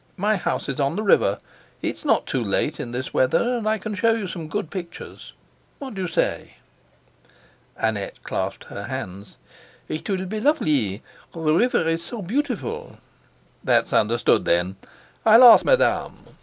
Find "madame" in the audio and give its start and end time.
15.63-16.15